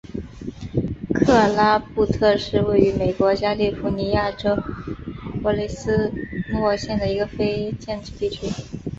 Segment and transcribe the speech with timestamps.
[1.13, 4.55] 克拉布特里是位于美国加利福尼亚州
[5.43, 6.11] 弗雷斯
[6.49, 8.47] 诺县的一个非建制地区。